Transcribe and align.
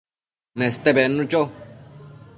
Neste 0.59 0.95
bednu 0.97 1.27
cho 1.29 1.41